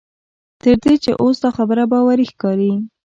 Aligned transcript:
تر 0.61 0.75
دې 0.83 0.93
چې 1.03 1.11
اوس 1.21 1.35
دا 1.43 1.49
خبره 1.57 1.83
باوري 1.91 2.25
ښکاري. 2.31 2.71